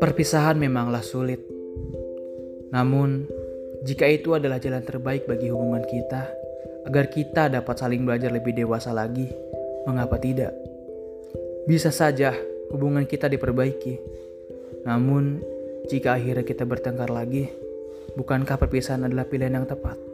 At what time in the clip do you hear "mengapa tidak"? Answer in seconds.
9.86-10.50